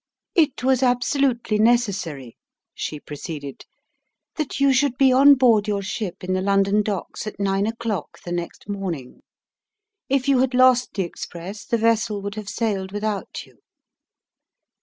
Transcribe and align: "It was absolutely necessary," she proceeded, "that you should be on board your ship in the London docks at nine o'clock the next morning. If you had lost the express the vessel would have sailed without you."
"It 0.33 0.63
was 0.63 0.81
absolutely 0.81 1.59
necessary," 1.59 2.35
she 2.73 2.99
proceeded, 2.99 3.65
"that 4.35 4.59
you 4.59 4.73
should 4.73 4.97
be 4.97 5.11
on 5.13 5.35
board 5.35 5.67
your 5.67 5.83
ship 5.83 6.23
in 6.23 6.33
the 6.33 6.41
London 6.41 6.81
docks 6.81 7.27
at 7.27 7.39
nine 7.39 7.67
o'clock 7.67 8.19
the 8.25 8.31
next 8.31 8.67
morning. 8.67 9.21
If 10.09 10.27
you 10.27 10.39
had 10.39 10.55
lost 10.55 10.95
the 10.95 11.03
express 11.03 11.65
the 11.65 11.77
vessel 11.77 12.19
would 12.23 12.33
have 12.33 12.49
sailed 12.49 12.91
without 12.91 13.45
you." 13.45 13.59